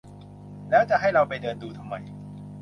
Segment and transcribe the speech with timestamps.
[0.69, 1.95] แล้วจะให้เราไปเดินดูทำไม